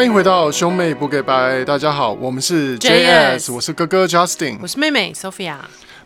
[0.00, 5.56] 欢迎回到兄妹不给白，大家好，我们是 JS，我是哥哥 Justin，我是妹妹 Sophia。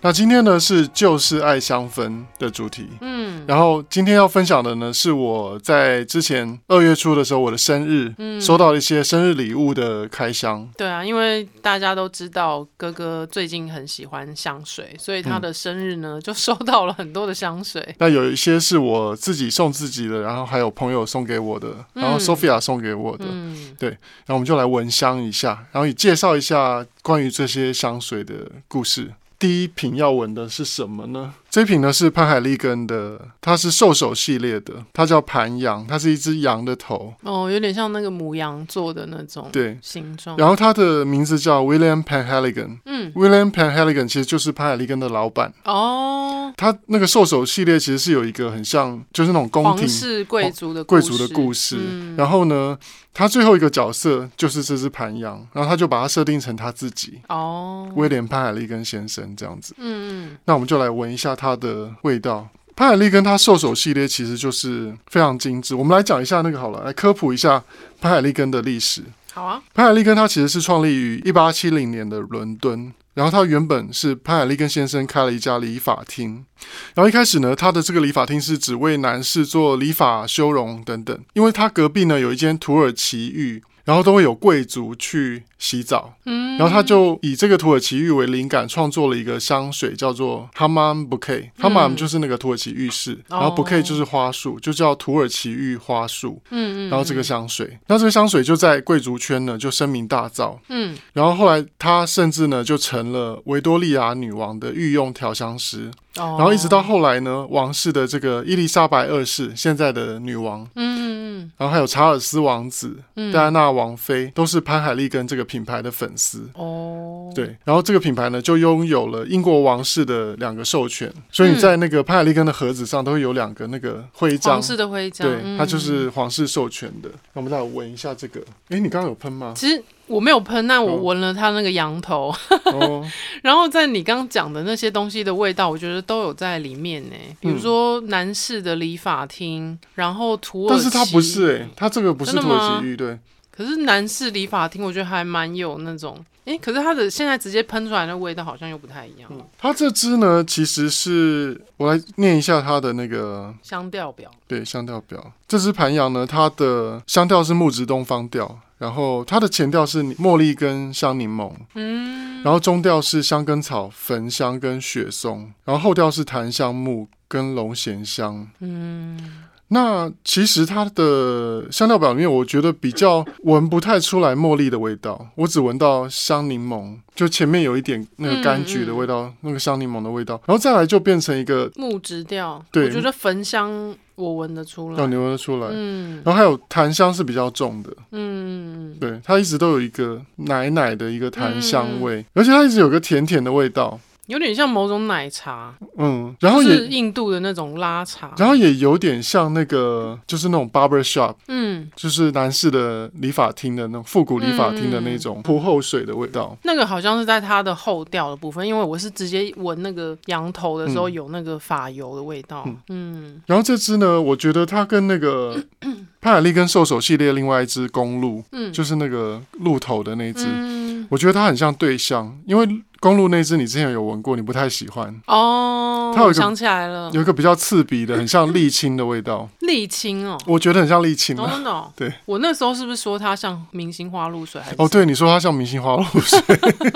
[0.05, 10.69] 那今天呢是就是爱香氛的主题，嗯，然后今天要分享的呢是我在之前二月初的时候，我的生日，嗯，收到了一些生日礼物的开箱。
[10.77, 17.95] 对啊，因为大家都知道哥哥最近很喜欢香水，所以他的生日呢、嗯、就收到了很多的香水。
[17.99, 28.35] 那有一些是我自己送自己的，然后还有朋友送给我的，然后 Sophia 送给我的，嗯，对，然后我们就来闻香一下，然后也介绍一下关于这些香水的
[28.69, 29.11] 故事。
[29.45, 31.35] 第一瓶要闻的是什么呢？
[31.55, 40.37] 这瓶呢是潘海利根的，它是兽首系列的，它叫盘羊，它是一只羊的头，哦，有点像那个母羊做的那种对形状。
[40.37, 46.53] 然后它的名字叫 William Penhaligon，嗯，William Penhaligon 其实就是潘海利根的老板哦。
[46.57, 51.77] 他那个兽首系列其实是有一个很像，就是那种宫廷是贵族的贵族的故事。
[51.81, 52.77] 嗯、然后呢，
[53.13, 59.75] 他最后一个角色就是这只盘羊，然后他就把它设定成他自己哦，威廉潘海利根先生这样子。
[59.79, 61.44] 嗯嗯，那我们就来闻一下他。
[61.45, 65.75] 它的味道，潘海利根它兽首系列其实就是非常精致。
[65.75, 67.63] 我们来讲一下那个好了，来科普一下
[68.01, 69.03] 潘海利根的历史。
[69.35, 76.47] 好啊，潘海利根它其实是创立于一八七零年的伦敦，然后它原本是潘海利根先生开了一家理发厅，
[76.95, 83.63] 然后一开始呢，他的这个理发厅是只为男士做理发、修容等等，因为他隔壁呢有一间土耳其浴。
[83.85, 91.51] 然后都会有贵族去洗澡，嗯，然后他就以这个土耳其浴为灵感，创作了一个香水，叫做 Hammam Bouquet。
[91.59, 96.43] Hammam 就是那个土耳其浴室，然后 Bouquet 就是花束，就叫土耳其浴花束。
[96.51, 96.91] 嗯嗯。
[96.91, 100.59] 然后这个香水，那这个香水就在贵族圈呢就声名大噪。
[100.69, 100.97] 嗯。
[101.13, 105.91] 然后后来他甚至呢就成了维多利亚女王的御用调香师。
[106.17, 112.97] 然后一直到后来呢，王室的这个伊丽莎白二世，现在的女王，嗯然后还有查尔斯王子、
[113.33, 116.49] 戴安娜王妃，都是潘海利根这个品牌的粉丝。
[116.55, 117.31] 哦。
[117.35, 127.11] 对，然后这个品牌呢，就拥有了英国王室的两个授权，所以你在那个潘海利根的盒子上都会有两个那个徽章，皇室的徽章，对，它就是皇室授权的。
[127.33, 129.53] 那我们再来闻一下这个，哎，你刚刚有喷吗？
[129.57, 129.83] 其实。
[130.07, 132.35] 我没有喷，那我闻了它那个羊头，
[132.67, 133.03] 哦、
[133.43, 137.17] 然后在你刚讲的那些东西的味道，我觉得都有在里面呢。
[137.41, 143.19] 比如说男士的理发厅，然后土耳其，但是它不是哎、欸，它这个不是土耳其浴，对。
[143.51, 149.31] 可是男士理发厅，我觉得还蛮有那种，哎、欸，可是它的现在直接喷出来的味道好像又不太一样。
[149.33, 155.33] 嗯、它这支呢，其实是我来念一下它的那个香调表，对，香调表。
[155.47, 158.59] 这支盘羊呢，它的香调是木质东方调。
[158.85, 169.45] 然后它的前调是茉莉跟香柠檬，嗯，然后中调是香根草、焚香跟雪松，然后后调是檀香木跟龙涎香，嗯。
[169.69, 182.65] 那其实它的香料表里面，我觉得比较闻不太出来茉莉的味道，我只闻到香柠檬，就前面有一点那个柑橘的味道，嗯嗯、那个香柠檬的味道，然后再来就变成一个木质调。
[182.71, 193.99] 对，我觉得焚香我闻得出来，哦，你闻得出来，嗯，然后还有檀香是比较重的，嗯，对，它一直都有一个奶奶的一个檀香味，嗯、而且它一直有个甜甜的味道。
[194.27, 206.51] 有点像某种奶茶，嗯，然后也是印度的那种拉茶，然后也有点像那个，就是那种 barber shop，嗯，就是男士的理发厅的那种复古理发厅的那种铺后水的味道。
[206.53, 213.43] 嗯、那个好像是在它的后调的部分，因为我是直接闻那个羊头的时候有那个发油的味道，嗯，嗯。
[213.47, 215.63] 然后这支呢，我觉得它跟那个
[216.23, 222.67] 潘海利根兽首系列另外一支公鹿，嗯，就是那个鹿头的那支，嗯、我觉得它很像对象，因为。
[223.05, 226.11] 公路那只你之前有闻过，你不太喜欢哦。
[226.17, 229.47] 它有一个想起来了，有一个比较刺鼻的，很像沥青的味道。
[229.61, 231.37] 沥青哦，我觉得很像沥青。
[231.37, 231.85] 真的？
[231.95, 234.59] 对，我那时候是不是说它像明星花露水？
[234.63, 236.41] 还是哦，对，你说它像明星花露水。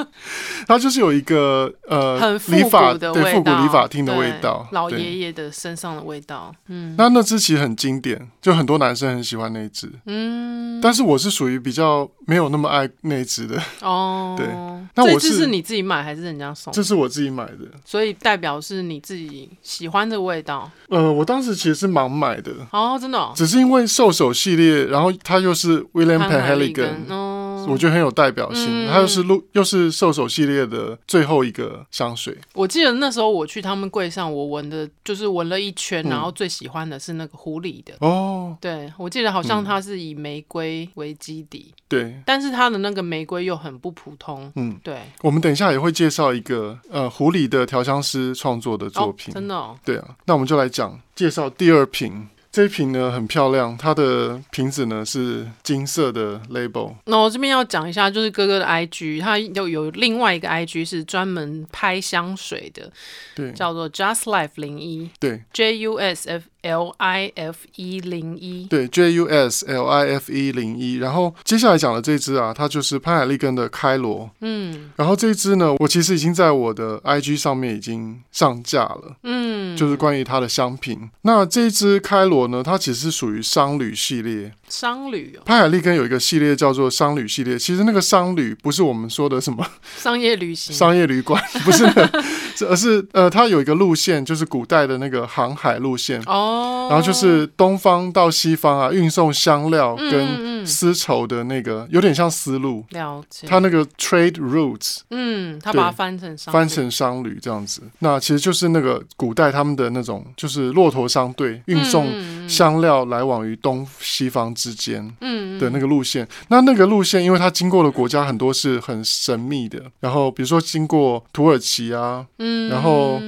[0.67, 6.55] 它就是有一个呃，很复古的味道，对，复古理发厅的味道，老爷爷的身上的味道。
[6.69, 9.91] 嗯，那那只其实很经典，就很多男生很喜欢那只。
[10.07, 13.63] 嗯，但是我是属于比较没有那么爱那只的。
[13.83, 14.47] 哦，对，
[14.95, 15.98] 那我是你自己买。
[16.03, 16.73] 还是人家送？
[16.73, 20.71] 这是我自己买的，所以代表是你自己喜欢的味道。
[20.89, 27.38] 呃，我当时其实是盲买的哦，真的哦，只是因为兽首系列，然后它又是 William Penhaligon，哦，
[27.69, 28.67] 我觉得很有代表性。
[28.69, 32.39] 嗯，它又是鹿，又是兽首系列的最后一个香水。
[32.55, 38.57] 我记得那时候我去他们柜上，我闻的就是闻了一圈，然后最喜欢的是那个狐狸的哦。
[38.61, 44.53] 对，我记得好像它是以玫瑰为基底，对，但是它的那个玫瑰又很不普通。
[44.55, 44.97] 嗯，对。
[45.23, 45.89] 我们等一下也会。
[45.89, 52.29] 会介绍一个呃狐狸的调香师创作的作品，真的，哦对啊，那我们就来讲介绍第二瓶。
[52.51, 56.95] 这一瓶呢很漂亮，它的瓶子呢是金色的 label。
[57.05, 62.91] 那我这边要讲一下，就是哥哥的 IG，他有有另外一个 IG 是专门拍香水的，
[63.37, 70.09] 对，叫做 Just Life 零一，对，J U S F L I F E 零一，对，J U S L I
[70.15, 70.97] F E 零一。
[70.97, 81.09] 然后接下来讲的这支啊，它就是潘海利根的开罗，嗯，然后这支呢，我其实已经在我的 IG 上面已经上架了，嗯，就是关于它的商品。
[81.23, 84.53] 那这一支开罗呢，它其实是属于商旅系列。
[84.69, 89.67] 商旅哦，潘海利根有一个系列叫做商旅系列，其实那个商旅不是我们说的什么
[89.97, 92.11] 商业旅行、商业旅馆，不是的，
[92.69, 96.21] 而是呃，它有一个路线，就是古代的那个航海路线。
[96.27, 96.48] 哦，
[96.89, 112.07] 然后就是东方到西方啊，运送香料跟丝绸的那个，有点像丝路，了解，它那个 trade routes，嗯，他把它翻成商翻成商旅这样子，那其实就是那个古代他们的那种，就是骆驼商队运送
[112.49, 115.49] 香料来往于东西方之间嗯。
[115.59, 123.19] 的那个路线，那那个路线，因为它经过的国家很多是很神秘的，然后比如说经过土耳其啊，嗯，然后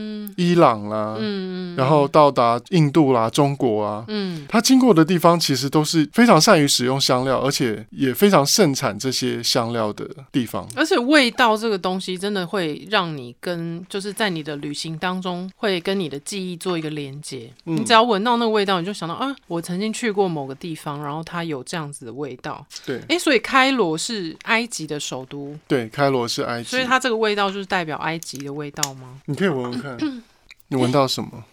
[0.41, 10.67] 伊朗啦，嗯，然后到达印度啦、中国啊，嗯，它经过的地方其实都是非常善于使用香料，而且也非常盛产这些香料的地方。
[10.75, 21.61] 而且味道这个东西真的会让你跟就是在你的旅行当中会跟你的记忆做一个连接，嗯，你只要闻到那个味道，你就想到啊，我曾经去过某个地方，然后它有。
[21.71, 29.21] 这样子的味道，对，哎，所以开罗是埃及的首都，对，开罗是埃及，所以它这个味道就是代表埃及的味道吗？
[29.27, 29.97] 你可以闻闻看，
[30.71, 31.45] 你闻到什么？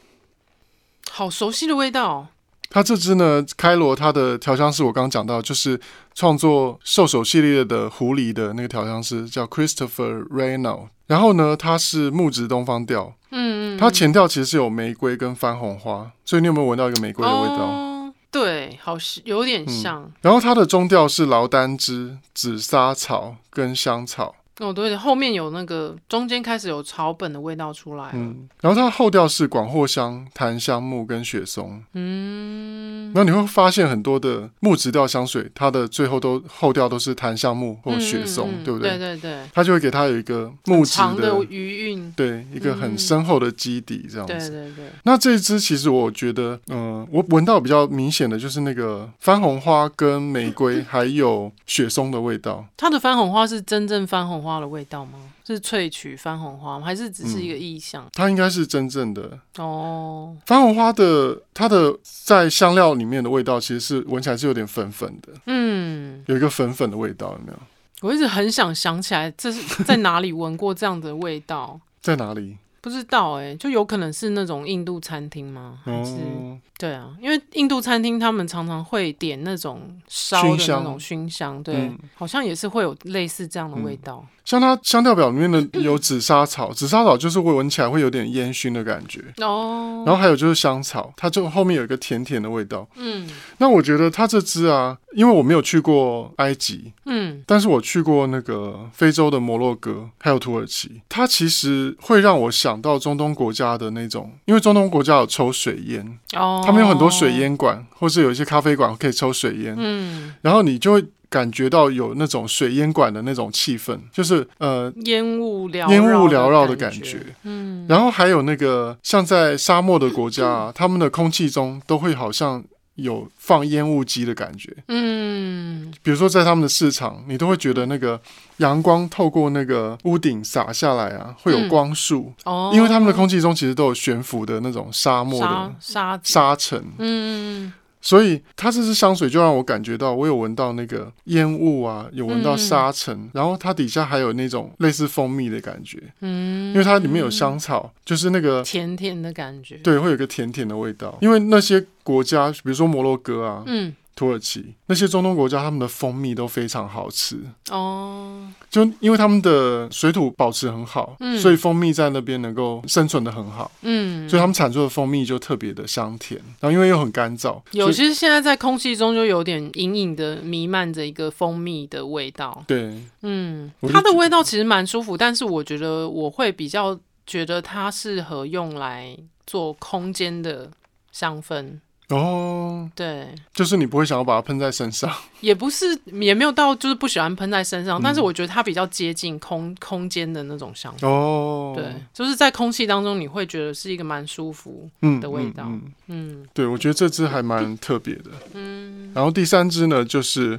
[1.09, 2.27] 好熟悉的味道。
[2.69, 5.79] 它这支呢，开罗它的调香师我刚刚讲到，就是
[6.13, 17.63] 创作兽首系列的狐狸的那个调香师叫 Christopher Reynolds，然后呢，它是木质东方调，嗯嗯，它前调其实是有玫瑰跟番红花，所以你有没有闻到一个玫瑰的味道？
[17.63, 20.11] 哦对，好像有点像、嗯。
[20.21, 24.35] 然后它的中调是劳丹脂、紫砂草跟香草。
[24.59, 28.09] 哦，对，后面有那个中间开始有草本的味道出来。
[28.13, 31.83] 嗯，然后它后调是广藿香、檀香木跟雪松。
[31.93, 38.97] 嗯，然后你会发现很多的木质调香水，它的最后都后调都是檀香木或雪松，嗯、对不对？
[38.97, 39.37] 对对对。
[39.53, 44.33] 它就会给它有一个木质的，的余韵，对，一个很深厚的基底这样子。
[44.33, 44.85] 对对对。
[45.03, 52.65] 那这一支其实我觉得，嗯、呃，我闻到比较明显的就是那个番红花跟玫瑰， 还有雪松的味道。
[52.75, 55.19] 它的番红花是真正番红花的味道吗？
[55.45, 56.85] 是萃取番红花吗？
[56.85, 58.05] 还是只是一个意象？
[58.05, 60.35] 嗯、它应该是真正的哦。
[60.45, 65.33] 番红花的它的在香料里面的味道，其实是闻起来是有点粉粉的。
[65.45, 67.59] 嗯，有一个粉粉的味道，有没有？
[68.01, 71.79] 我一直很想想起来，这是 在哪里闻过这样的味道？
[72.01, 72.57] 在哪里？
[72.87, 75.79] 不知道哎、欸，就有可能是那种印度餐厅吗？
[75.83, 76.13] 还是？
[76.13, 84.23] 哦对啊，因为印度餐厅他们常常会点那种烧的那种熏香，对、嗯，好像也是会有类似这样的味道。
[84.23, 90.03] 嗯、像它香调表里面的有紫砂草， 紫砂草就是会闻起来会有点烟熏的感觉哦。
[90.05, 92.87] 然后还有就是香草，它就后面有一个甜甜的味道。
[92.95, 106.61] 嗯，那我觉得它这支啊，因为我没有去过埃及，嗯，但是我去过那个非洲的摩洛哥，还有土耳其，它其实会让我想到中东国家的那种，因为中东国家有抽水烟哦。
[106.63, 122.63] 他们有很多水烟馆，或是有一些咖啡馆可以抽水烟，嗯，然后你就会感觉到有那种水烟馆的那种气氛，就是呃烟雾缭烟雾缭绕的感觉，嗯，然后还有那个像在沙漠的国家啊，他们的空气中都会好像。
[122.97, 128.19] 有放烟雾机的感觉，嗯，比如说在他们的市场，你都会觉得那个
[128.57, 137.73] 阳光透过那个屋顶洒下来啊，会有光束，哦，因为他们的空气中其实都有悬浮的那种沙漠的沙沙尘，嗯。
[138.01, 153.95] 所以它这支香水就让我感觉到，我有闻到那个烟雾啊，有闻到沙尘，嗯，然后它底下还有那种类似蜂蜜的感觉，嗯，因为它里面有香草，就是那个甜甜的感觉，对，会有一个甜甜的味道，因为那些国家，比如说摩洛哥啊，嗯。
[154.17, 158.51] 土耳其那些中东国家，他们的蜂蜜都非常好吃哦。
[158.67, 166.41] 就因为他们的水土保持很好，嗯，所以蜂蜜在那边能够生存的很好，嗯，所以他们产出的蜂蜜就特别的香甜。
[166.59, 172.63] 然后因为又很干燥，有其实现在在空气中就有点隐隐的弥漫着一个蜂蜜的味道。
[172.65, 180.71] 对，嗯，它的味道其实蛮舒服，但是我觉得我会比较觉得它适合用来做空间的
[181.11, 181.79] 香氛。
[182.09, 191.07] 哦，对，就是你不会想要把它喷在身上， 也不是，也没有到就是不喜欢喷在身上，嗯、但是我觉得它比较接近空空间的那种香水。
[191.07, 194.89] 哦，对，就是在空气当中你会觉得是一个蛮舒服
[195.21, 195.63] 的味道。
[195.67, 198.31] 嗯，嗯嗯对，我觉得这支还蛮特别的。
[198.53, 200.57] 嗯，然后第三支呢，就是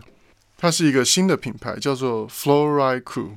[0.58, 3.30] 它是一个新的品牌，叫做 Florai Cool。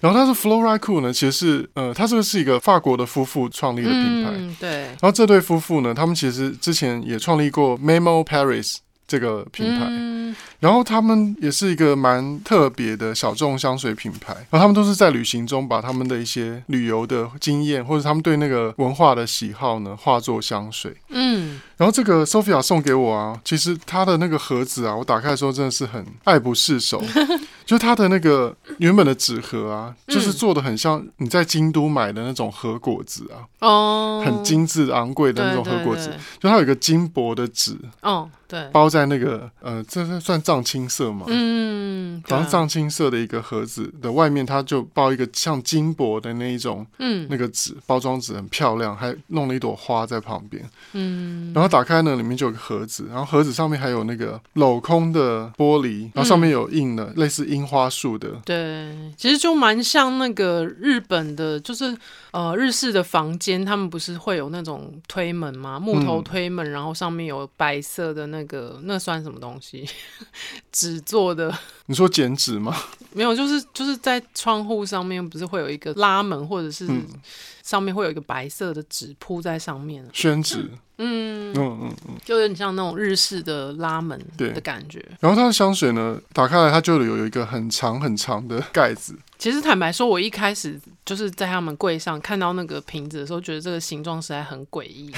[0.00, 4.30] 然后它是 Florai Cool 呢，其实是呃，它这个是一个法国的夫妇创立的品牌。
[4.34, 4.70] 嗯，对。
[4.70, 9.86] 然后这对夫妇呢，他们其实之前也创立过 Memo Paris 这个品牌。
[9.88, 10.36] 嗯。
[10.60, 14.34] 然后他们也是一个蛮特别的小众香水品牌。
[14.50, 20.96] 然后他们都是在旅行中把他们的一些旅游的经验，或者他们对那个文化的喜好呢，化作香水。
[21.08, 21.60] 嗯。
[21.78, 27.02] 然后这个 Sophia 送给我啊，其实它的那个盒子啊，我打开的时候真的是很爱不释手。
[27.64, 36.10] 就它的那个原本的纸盒啊，就是做的很像你在京都买的那种和果子啊，哦，很精致昂贵的那种和果子。
[36.38, 41.26] 就它有一个金箔的纸，哦，对，包在那个呃，这是算藏青色嘛？
[41.28, 57.48] 嗯，好像藏青色的一个盒子的外面，它就包一个像金箔的那一种，嗯，那个纸包装纸很漂亮，还弄了一朵花在旁边，嗯，然后打开呢，里面就有个盒子，然后盒子上面还有那个镂空的玻璃，然后上面有印了类似。
[57.48, 61.96] 樱花树的，对，其实就蛮像那个日本的，就是
[62.30, 65.78] 呃日式的房间，他们不是会有那种推门吗？
[65.78, 69.88] 木头推门，嗯、然后上面有白色的那个，那算什么东西？
[70.72, 71.56] 纸做的？
[71.86, 72.76] 你说剪纸吗？
[73.12, 76.86] 没有，就是就是在窗户上面，不是会有一个拉门，或者是
[77.68, 80.70] 上面会有一个白色的纸铺在上面，宣纸。
[80.96, 85.04] 嗯嗯嗯嗯，就有点像那种日式的拉门的感觉。
[85.20, 89.14] 然后它的香水呢，打开来它就有有一个很长很长的盖子。
[89.36, 95.12] 其实坦白说，我一开始就是在他们柜上看到那个瓶子的时候，觉得这个形状实在很诡异。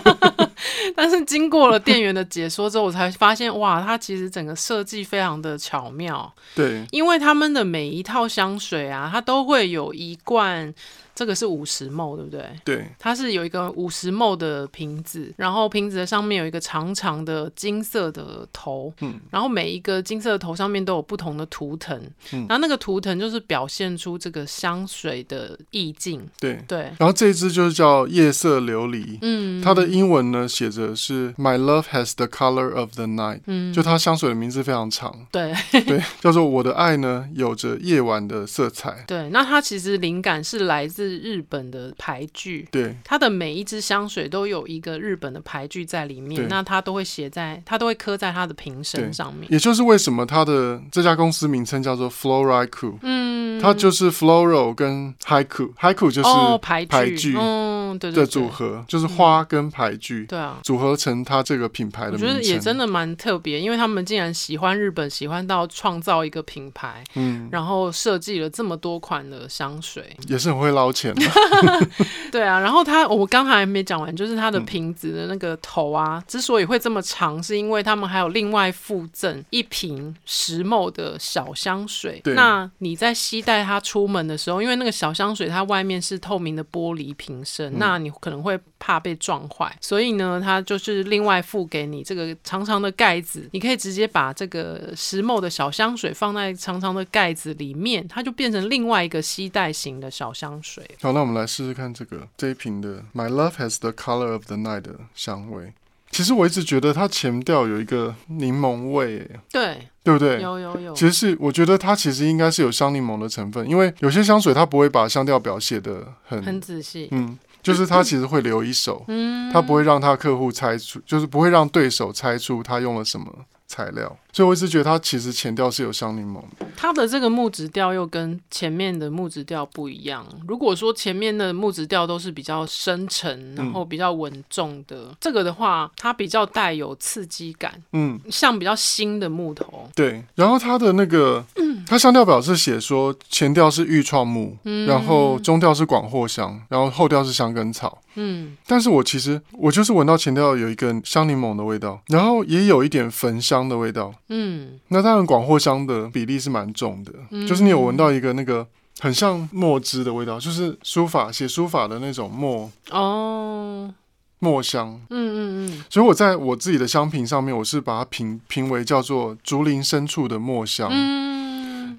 [0.94, 6.30] 但是经过了店员的解说之后，我才发现哇，它其实整个设计非常的巧妙。
[6.54, 10.74] 对，因为他们的每一套香水啊，它都会有一罐。
[11.16, 12.44] 这个是五十 ml 对不对？
[12.62, 21.98] 对，它是有一个五十 ml 的瓶子，然后瓶子的上面有一个长长的金色的头，嗯，然后每一个金色的头上面都有不同的图腾，
[22.34, 26.62] 嗯，然后那个图腾就是表现出这个香水的意境，对。
[26.68, 26.92] 对。
[26.98, 35.54] 然后这一支就是叫夜色琉璃，嗯，它的英文呢写着是 My love has the color of the night，嗯，就它香水的名字非常长，对。
[35.70, 41.05] 对，叫做我的爱呢有着夜晚的色彩，对，那它其实灵感是来自。
[41.06, 49.50] 是日本的牌具，对，它的每一支香水都有一个日本的牌具在里面，那它都会写在，它都会刻在它的瓶身上面。
[49.52, 56.84] 也就是为什么它的这家公司名称叫做 Florai Cool，嗯，它就是 Floral 跟 Haiku，Haiku 就是牌
[57.16, 62.28] 具，嗯，对的组合，就是花跟牌具，对啊，组合成它这个品牌的名称。
[62.28, 70.86] 我觉得也真的蛮特别，因为他们竟然喜欢日本，喜欢到创造一个品牌，嗯，然后设计了这么多款的香水，也是很会捞。
[72.32, 82.20] 对啊，然后他我刚才还没讲完，就是他的瓶子的那个头啊，嗯、之所以会这么长，是因为他们还有另外附赠一瓶十 ml 的小香水。
[82.24, 100.84] 那你在携带它出门的时候，因为那个小香水它外面是透明的玻璃瓶身，嗯、那你可能会怕被撞坏，所以呢，它就是另外付给你这个长长的盖子，你可以直接把这个十 ml 的小香水放在长长的盖子里面，它就变成另外一个吸带型的小香水。
[101.00, 105.72] 好，那我们来试试看这个这一瓶的 My Love Has the Color of the Night 的香味。
[106.08, 110.40] 其实我一直觉得它前调有一个柠檬味，对，对不对？
[110.40, 110.94] 有有有。
[110.94, 123.26] 其实是我觉得它其实应该是有香柠檬的成分，因为有些香水它不会把香调表写的很很仔细，嗯，就是他其实会留一手，嗯，它不会让他客户猜出，就是不会让对手猜出他用了什么
[123.66, 124.16] 材料。
[124.32, 130.26] 所以我一直觉得它其实前调是有香柠檬的，它的这个木质调又跟前面的木质调不一样。
[130.46, 139.88] 如果说前面的木质调都是比较深沉，然后比较稳重的，嗯、这个的话，它比较带有刺激感，嗯，像比较新的木头。
[139.94, 148.54] 对，然后它的那个，嗯、它香调表是写说前调是愈创木，嗯、然后中调是广藿香，然后后调是香根草，嗯。
[148.66, 154.12] 但是我其实我就是闻到前调有一个香柠檬的味道，然后也有一点焚香的味道。
[154.28, 158.66] 嗯，那当然广藿香的比例是蛮重的，嗯、就是你有闻到一个那个
[158.98, 163.94] 很像墨汁的味道，就是书法写书法的那种墨哦，
[164.40, 170.88] 墨香，嗯嗯嗯，所以我在我自己的香瓶上面，我是把它评评为叫做竹林深处的墨香。
[170.90, 171.25] 嗯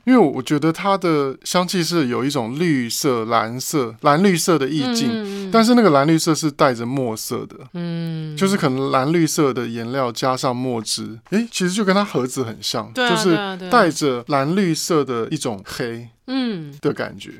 [0.08, 13.36] 因为我觉得它的香气是有一种绿色、蓝色、蓝绿色的意境，嗯、但是那个蓝绿色是带着墨色的，嗯，就是可能蓝绿色的颜料加上墨汁，哎，其实就跟它盒子很像，啊、就是
[13.70, 16.74] 带着蓝绿色的一种黑，嗯。
[16.80, 17.32] 的感觉。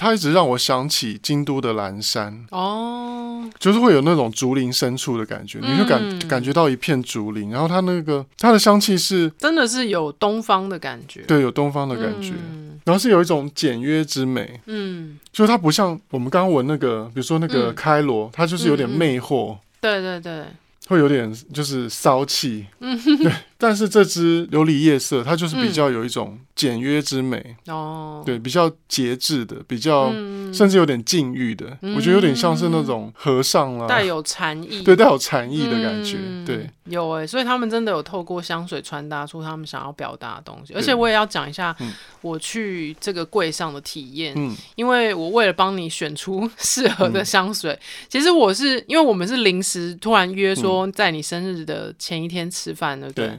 [0.00, 2.46] 它一直让我想起京都的蓝山。
[2.50, 20.44] 哦，就是会有那种竹林深处的感觉，嗯、你就感感觉到一片竹林，然后它那个它的香气是真的是有东方的感觉，对，有东方的感觉，嗯、然后是有一种简约之美，嗯，就是它不像我们刚刚闻那个，比如说那个开罗，嗯、它就是有点魅惑，对对对。
[20.88, 27.56] 会有点就是骚气，嗯， 对，但是这支琉璃夜色，它就是比较有一种简约之美。
[27.68, 30.10] 哦，对，比较节制的，比较
[30.52, 41.74] 甚至有点禁欲的，我觉得有点像是那种和尚啦，带有禅意，对，带有禅意的感觉，对，有哎，所以他们真的有透过香水传达出他们想要表达的东西，而且我也要讲一下
[42.20, 50.80] 我去这个柜上的体验，嗯，因为我为了帮你选出适合的香水，其实我是因为我们是临时突然约说。
[50.92, 53.28] 在你生日的前一天吃饭，对不对？
[53.28, 53.38] 对。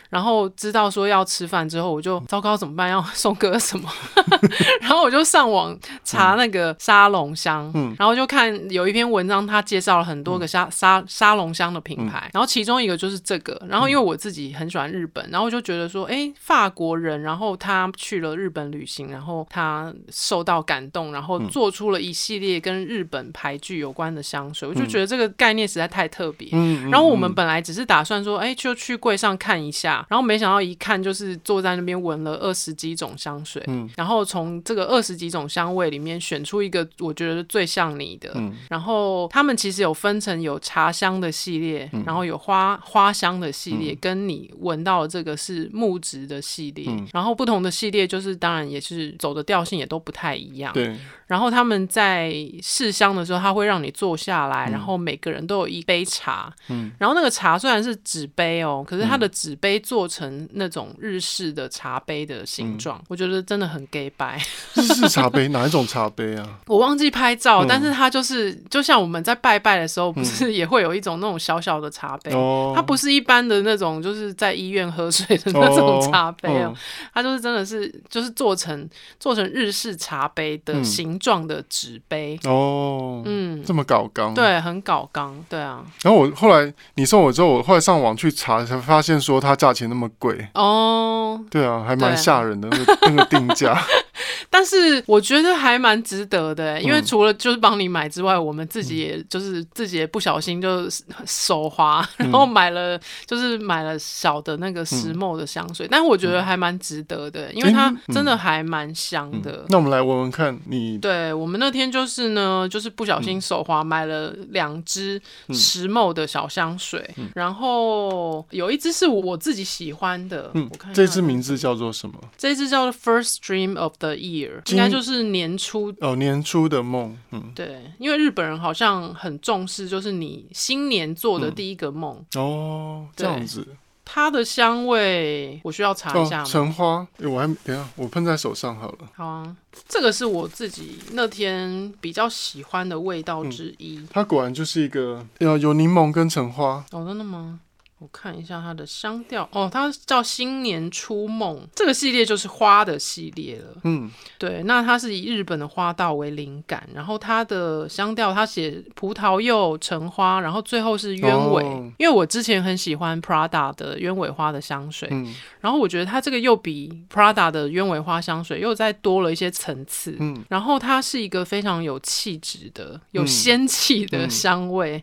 [0.11, 2.89] 然后知道说要吃饭之后，我就糟糕怎么办？
[2.89, 3.89] 要 送哥什么？
[4.81, 13.57] 然后我就上网查那个沙龙香，嗯、然后就看有一篇文章，他介绍了很多个沙、嗯、沙沙龙香的品牌，嗯、然后其中一个就是这个。
[13.69, 26.49] 然后因为我自己很喜欢日本，然后我就觉得说，哎，法国人，然后他去了日本旅行，然后他受到感动，然后做出了一系列跟日本牌具有关的香水，嗯、我就觉得这个概念实在太特别。
[26.51, 30.00] 嗯、然后我们本来只是打算说，哎，就去柜上看一下。
[30.09, 50.95] 然后没想到一看就是坐在那边闻了二十几种香水，嗯，然后从这个二十几种香味里面选出一个我觉得最像你的，嗯，然后他们其实有分成有茶香的系列，嗯，然后有花花香的系列，嗯，跟你闻到的这个是木质的系列，嗯，然后不同的系列就是当然也是走的调性也都不太一样，对。
[51.27, 56.53] 然后他们在试香的时候，他会让你坐下来，嗯、然后每个人都有一杯茶。
[56.67, 64.39] 嗯，然后那个茶虽然是纸杯哦，可是它的纸杯做成那种日式的茶杯的形状，嗯、我觉得真的很假掰。
[64.75, 66.47] 日式茶杯哪一种茶杯啊？
[66.67, 72.31] 我忘记拍照，嗯、但是它就是就像我们在拜拜的时候，不是也会有一种那种小小的茶杯？
[72.33, 76.73] 嗯、它不是一般的那种，就是在医院喝水的那种茶杯哦，
[77.13, 78.89] 它就是真的是就是做成
[79.19, 81.21] 做成日式茶杯的形。
[81.21, 85.85] 状的纸杯哦，嗯，这么搞刚，对，很搞刚，对啊。
[86.01, 90.47] 然后我后来你送我之后，我后来上网去查，才发现说它价钱那么贵。
[90.53, 93.77] 哦，对啊，还蛮吓人的那个那个定价。
[94.49, 100.87] 但是我觉得还蛮值得的，因为除了就是帮你买之外，我们自己也就是自己也不小心就
[101.25, 109.65] 手滑，然后买了就是买了小的那个石墨的香水，但是我觉得还蛮值得的，因为它真的还蛮香的。
[109.69, 110.97] 那我们来闻闻看，你。
[110.97, 122.15] 对我们那天就是呢，就是不小心手滑买了两支石墨的小香水，然后有一支是我自己喜欢的，我看这支名字叫做什么？
[122.37, 124.61] 这支叫做 First Dream of the Year。
[124.71, 133.67] 应该就是年初哦，年初的梦，嗯，对，因为日本人好像很重视，就是你新年做的第一个梦、嗯、哦，这样子。
[134.03, 136.43] 它的香味我需要查一下吗？
[136.43, 138.97] 橙花，欸、我还等下我喷在手上好了。
[139.13, 139.55] 好啊，
[139.87, 143.97] 这个是我自己那天比较喜欢的味道之一。
[143.99, 146.83] 嗯、它果然就是一个有有柠檬跟橙花。
[146.91, 147.61] 哦，真的吗？
[148.01, 153.77] 我看一下它的香调哦，它叫新年初梦，这个系列就是花的系列了。
[153.83, 154.09] 嗯，
[154.39, 161.63] 对，那它是以日本的花道为灵感，然后它的香调它写葡萄柚、橙花，然后最后是鸢尾。
[161.63, 170.17] 哦、因为我之前很喜欢 Prada 的鸢尾花的香水，嗯、然后我觉得它这个又比 Prada 的鸢尾花香水又再多了一些层次。
[170.19, 174.97] 嗯，然后它是一个非常有气质的、有仙气的香味。
[174.97, 175.01] 嗯嗯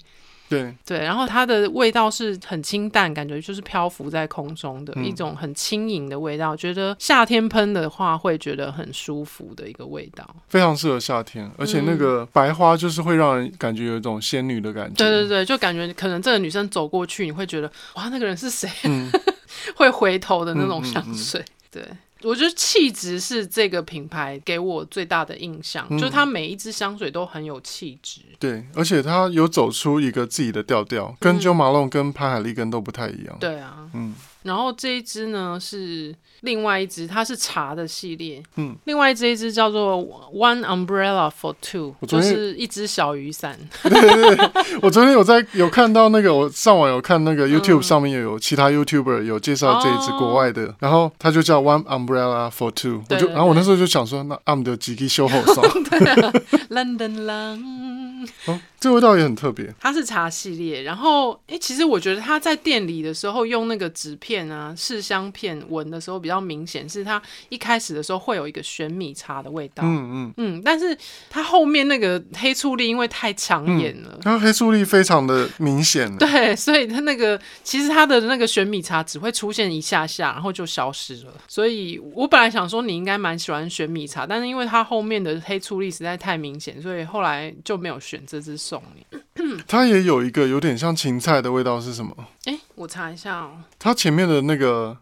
[0.49, 6.57] 对对，然后它的味道是很清淡，感觉就是漂浮在空中的、嗯、一种很轻盈的味道。
[6.57, 11.51] 觉得夏天喷的话，会觉得很舒服的一个味道，非常适合夏天。
[11.59, 14.95] 而且那个白花就是会让人感觉有一种仙女的感觉。
[14.97, 18.69] 对对对，就感觉可能这个女生走过去，你会觉得哇，那个人是谁？
[18.85, 19.11] 嗯、
[19.77, 21.45] 会回头的那种香水。
[21.71, 21.83] 对。
[22.23, 28.21] 我觉得气质是这个品牌给我最大的印象，嗯、就是它每一支香水都很有气质。
[28.39, 33.37] 对，而且它有走出一个自己的调调，跟 Jo Malone 跟潘海利根都不太一样。
[33.39, 34.15] 对啊，嗯。
[34.43, 38.43] 然后这一支呢是另外一支，它是茶的系列。
[38.57, 39.99] 嗯，另外这一支叫做
[40.33, 43.59] One Umbrella for Two，就是一只小雨伞。
[43.83, 44.51] 对对对，
[44.83, 53.03] 我昨天有在有看到那个，我上网有看那个 YouTube 上面也有其他 YouTuber 有介绍这一支国外的，嗯、然后它就叫 One Umbrella for Two。
[53.11, 55.63] 我就然后我那时候就想说，那 I'm 的几个修好上。
[55.85, 56.33] 对啊
[56.71, 57.89] ，London Lang。
[58.47, 59.73] 哦，这味道也很特别。
[59.81, 69.83] 它是茶系列，然后哎、欸，其实我觉得它在店里的时候用那个纸片啊，试香片闻的时候比较明显，是它一开始的时候会有一个玄米茶的味道。
[69.85, 70.97] 嗯嗯嗯，但是
[71.31, 76.15] 它后面那个黑醋栗因为太抢眼了，它、嗯、黑醋栗非常的明显。
[76.19, 81.33] 对，所以它那个其实它的那个玄米茶只会出现一下下，然后就消失了。
[81.47, 87.99] 所以我本来想说你应该蛮喜欢玄米茶，但是因为它后面的黑醋栗实在太明显，所以后来就没有。
[87.99, 89.19] 选这支送你，
[89.67, 92.15] 它也有一个有点像芹菜的味道，是什么？
[92.45, 93.63] 哎、欸，我查一下哦。
[93.79, 94.97] 它前面的那个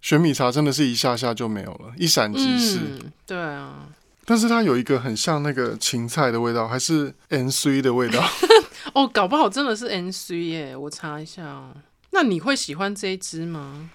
[0.00, 2.78] 玄米茶真的是一下下就没有了，一闪即逝。
[2.82, 3.88] 嗯，对啊。
[4.24, 8.22] 但是它有一个很像那个芹菜的味道，还是 N C 的味道。
[8.94, 10.76] 哦，搞不好真的是 N C 耶！
[10.76, 11.74] 我查一下哦。
[12.10, 13.90] 那你会喜欢这一支吗？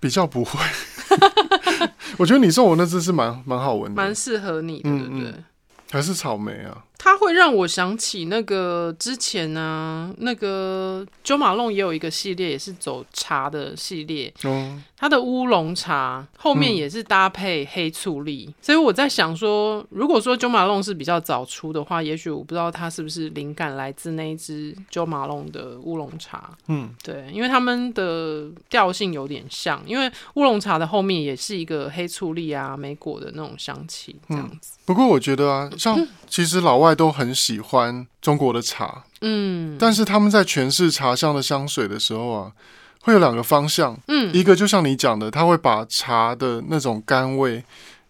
[0.00, 0.58] 比较不会。
[2.16, 5.34] 我觉得你送我那支是蛮蛮好闻的，蛮适合你的，对不对？
[5.90, 6.84] 还是草莓啊？
[6.98, 14.32] 它会让我想起那个之前呢、啊，那个 Jo Malone 也有一个系列，也是走茶的系列。
[14.44, 26.56] 哦，它的乌龙茶后面也是搭配黑醋栗，嗯、所以我在想说，如果说 Jo Malone 是比较早出的话，也许我不知道它是不是灵感来自那一支 Jo Malone 的乌龙茶。
[26.68, 34.72] 嗯，对，因为他们的调性有点像，因为乌龙茶的后面也是一个黑醋栗啊、莓果的那种香气，这样子。
[34.78, 36.85] 嗯、不过我觉得啊，像其实老外。
[36.94, 42.52] 都很喜欢中国的茶，嗯，但是他们在诠释茶香的香水的时候啊，
[43.02, 47.64] 会有两个方向，嗯，一个就像你讲的，他会把茶的那种甘味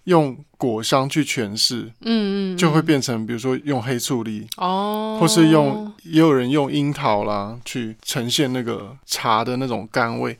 [0.04, 10.38] 用果香去诠释，嗯嗯，就会变成比如说用黑醋栗哦，或是用也有人用樱桃啦去呈现那个茶的那种甘味，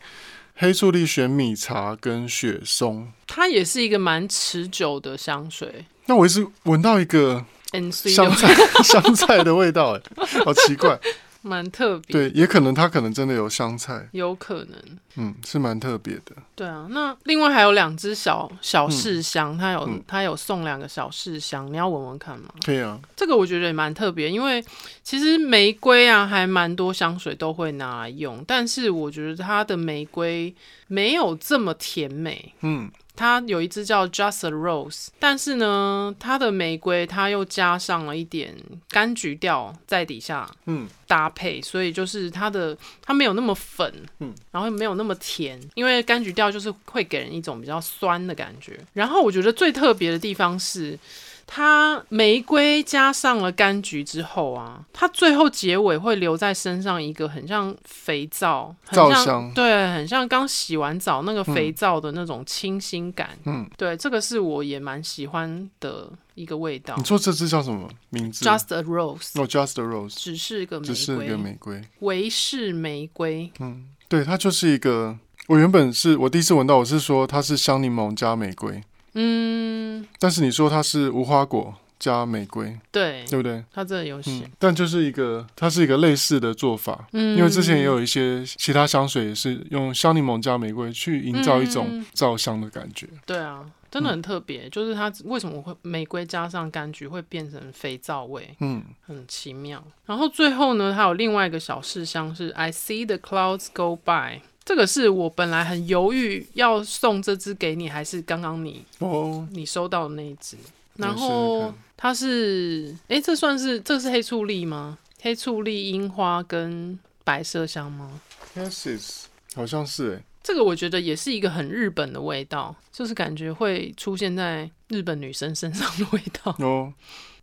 [0.55, 5.85] 黑醋栗、选米茶跟雪松，它也是一个蛮持久的香水。
[6.07, 7.45] 那我一直闻到一个。
[7.93, 10.01] 香菜 香菜的味道，哎，
[10.45, 10.99] 好奇怪，
[11.43, 12.13] 蛮特别。
[12.13, 16.35] 对，也可能它可能真的有香菜，有可能，嗯，是蛮特别的。
[16.55, 22.49] 对啊，那另外还有两只小小试香，它有它有送两个小试香，你要闻闻看吗？
[22.65, 24.65] 可以啊，这个我觉得也蛮特别，因为
[25.05, 30.53] 其实玫瑰啊，还蛮多香水都会拿来用，但是我觉得它的玫瑰
[30.89, 32.91] 没有这么甜美，嗯。
[33.17, 38.55] 它有一支叫 Just a Rose，但是呢，它的玫瑰它又加上了一点
[38.91, 48.79] 柑橘调在底下，嗯，搭配，所以就是它的它没有那么粉，嗯，然后也没有那么甜，因为柑橘调就是会给人一种比较酸的感觉。
[48.93, 50.99] 然后我觉得最特别的地方是。
[51.47, 63.31] 它玫瑰加上了柑橘之后啊，它最后结尾会留在身上一个很像肥皂，很像皂香，对，很像刚洗完澡那个肥皂的那种清新感。
[63.45, 66.95] 嗯，对，这个是我也蛮喜欢的一个味道。
[66.97, 69.41] 你说这支叫什么名字？Just a Rose。
[69.41, 73.53] 哦，Just a Rose，只是一个玫瑰，只是一个玫瑰，维氏玫瑰。
[73.61, 75.17] 嗯，对，它就是一个。
[75.47, 78.83] 我原本是我第一次闻到，我是说它是香柠檬加玫瑰。
[79.17, 83.65] 嗯，但是你说它是无花果加玫瑰，对，对不对？
[83.73, 87.09] 它这有写、嗯，但就是一个，它是一个类似的做法。
[87.13, 93.09] 嗯，因为之前也有一些其他香水也是用香柠檬加玫瑰去营造一种皂香的感觉。
[93.11, 98.55] 嗯、对啊，真的很特别，嗯、就是它为什么会玫瑰加上柑橘会变成肥皂味？
[98.61, 99.83] 嗯，很奇妙。
[100.05, 104.43] 然后最后呢，还有另外一个小试香是 I see the clouds go by。
[104.67, 110.57] 这个是我本来很犹豫要送这只给你，还是刚刚你哦你收到的那一只？
[110.97, 114.99] 然后它是哎，这算是这是黑醋栗吗？
[115.21, 118.21] 黑醋栗、樱花跟白麝香吗
[118.57, 120.23] ？Yes，好像是哎。
[120.43, 126.93] 这个我觉得也是一个很日本的味道，就是感觉会出现在日本女生身上的味道哦。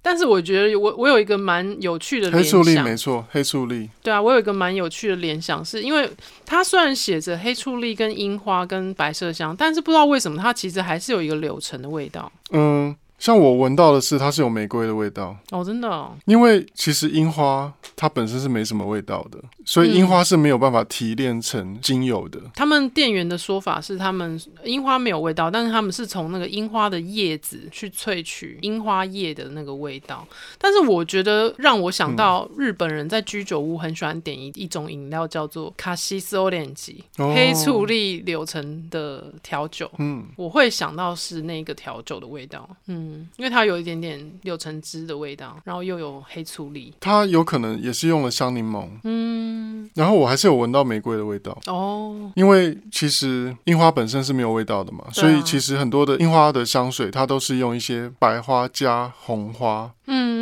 [0.06, 3.90] 但是我觉得我我有一个蛮有趣的联想，黑醋栗没错，黑醋栗。
[4.04, 6.08] 对啊，我有一个蛮有趣的联想，是因为
[6.46, 12.30] 它虽然写着黑醋栗跟樱花跟白麝香，但是不知道为什么它其实还是有一个柳橙的味道。
[12.52, 16.14] 嗯，像我闻到的是，它是有玫瑰的味道哦，真的哦。
[16.26, 22.38] 因为其实樱花它本身是没什么味道的，所以樱花是没有办法提炼成精油的。
[22.44, 30.28] 嗯、他们店员的说法是，他们樱花没有味道，但是他们是从那个樱花的叶子去萃取樱花叶的那个味道。
[30.58, 39.90] 但是我觉得让我想到日本人在居酒屋很喜欢点一一种饮料，叫做卡西斯欧莲吉黑醋栗柳橙的调酒。
[40.00, 42.70] 嗯，我会想到是那个调酒的味道。
[42.88, 46.94] 嗯，因为它有一点点柳橙汁的味道，然后又有黑醋栗。
[47.00, 48.88] 它有可能也是用了香柠檬。
[49.04, 51.58] 嗯，然后我还是有闻到玫瑰的味道。
[51.68, 59.92] 哦，因为其实樱花本身是没有味道的嘛，所以其实很多的樱花的香水，它都是用一些白花加红花。
[60.08, 60.34] 嗯。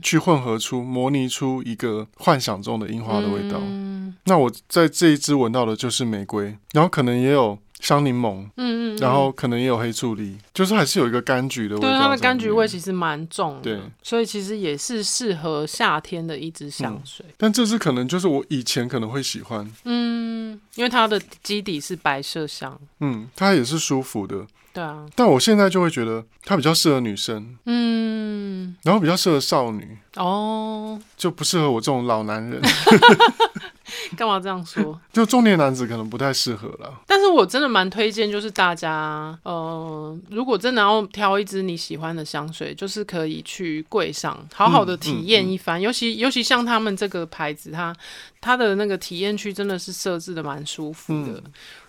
[0.00, 3.58] 去混合出、模拟出一个幻想中的樱花的味道。
[3.60, 11.88] 嗯，那我在这一支闻到的就是玫瑰，然后可能也有香柠檬，嗯嗯，然后可能也有黑醋栗，就是还是有一个柑橘的味道。
[11.88, 17.26] 对，它的柑橘味其实蛮重的，对，所以其实也是适合夏天的一支香水。
[17.28, 24.46] 嗯，但这支可能就是我以前可能会喜欢，嗯，因为它的基底是白麝香，嗯，它也是舒服的。
[24.72, 32.60] 对啊，但我现在就会觉得它比较适合女生，嗯，然后比较适合少女哦，就不适合我这种老男人。
[34.16, 34.98] 干嘛这样说？
[35.12, 37.00] 就中年男子可能不太适合了。
[37.06, 45.78] 但是我真的蛮推荐，就是大家，呃，如果真的要挑一支你喜欢的香水，就是可以去柜上好好的体验一番。
[45.78, 47.94] 嗯嗯嗯、尤其尤其像他们这个牌子，它
[48.40, 51.42] 它的那个体验区真的是设置的蛮舒服的。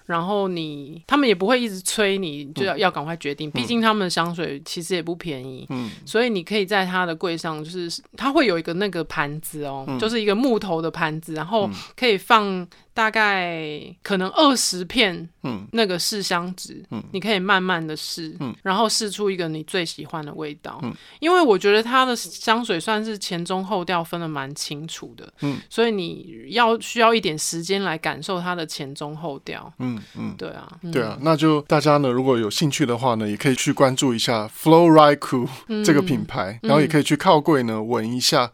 [0.05, 3.49] 嗯然后你，他们也不会一直催你，就要要赶快决定。
[3.51, 12.67] 毕竟他们的香水其实也不便宜，嗯，所以你可以在他的柜上，就是他会有一个那个盘子哦，就是一个木头的盘子，然后可以放。
[12.93, 35.47] 大概可能二十片，嗯，那个试香纸，嗯，你可以慢慢的试，嗯，然后试出一个你最喜欢的味道，嗯，因为我觉得它的香水算是前中后调分的蛮清楚的，嗯，所以你要需要一点时间来感受它的前中后调，嗯嗯，对啊，对啊，那就大家呢如果有兴趣的话呢，也可以去关注一下 Flow Raiku
[35.83, 38.51] 这个品牌，然后也可以去靠柜呢闻一下，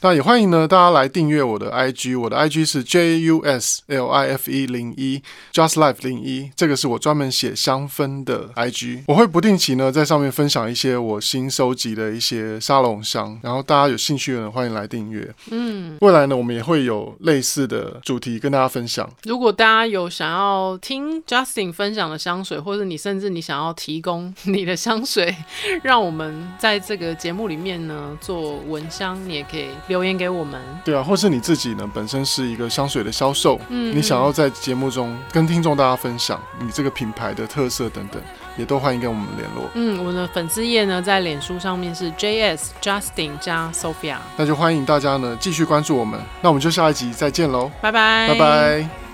[0.00, 3.81] 那也欢迎呢大家来订阅我的 IG，我的 IG 是 JUS。
[3.88, 15.34] L I F E 零一 Just Life 零一，这个是我专门写香氛的 IG，我会不定期呢在上面分享一些我新收集的一些沙龙香，然后大家有兴趣的人欢迎来订阅。
[15.50, 19.08] 嗯，未来呢我们也会有类似的主题跟大家分享。
[19.24, 25.34] 如果大家有想要听 Justin 分享的香水，或者你甚至你想要提供你的香水，
[25.82, 30.60] 让我们在这个节目里面呢做闻香，你也可以留言给我们。
[30.84, 33.60] 对啊，或是你自己呢本身是一个香水的销售。
[33.74, 38.20] 嗯，你想要在节目中跟听众大家分享你这个品牌的特色等等，
[38.58, 39.64] 也都欢迎跟我们联络。
[39.72, 46.20] 嗯，我们的粉丝页呢，在脸书上面是 JS Justin 加 Sophia，那就欢迎大家呢继续关注我们。
[46.42, 49.11] 那我们就下一集再见喽，拜拜，拜拜。